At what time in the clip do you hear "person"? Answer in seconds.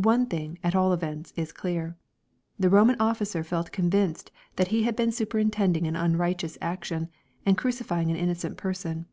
8.56-9.04